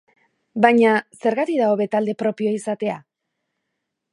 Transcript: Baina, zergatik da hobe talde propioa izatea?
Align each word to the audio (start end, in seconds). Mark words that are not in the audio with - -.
Baina, 0.63 0.93
zergatik 1.25 1.59
da 1.61 1.67
hobe 1.73 1.87
talde 1.97 2.15
propioa 2.25 2.55
izatea? 2.61 2.97